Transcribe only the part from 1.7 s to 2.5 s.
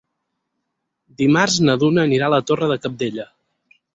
Duna anirà a la